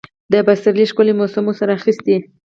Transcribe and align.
د 0.31 0.33
پسرلي 0.47 0.85
ښکلي 0.91 1.13
موسم 1.19 1.43
ورسره 1.47 1.71
اخیستی. 1.79 2.15